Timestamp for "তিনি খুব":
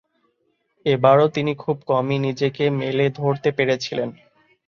1.27-1.77